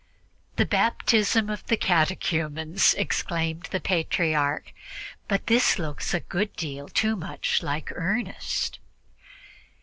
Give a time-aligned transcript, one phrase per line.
[0.55, 4.73] "The baptism of the catechumens!" exclaimed the Patriarch;
[5.27, 8.79] "but this looks a good deal too much like earnest!"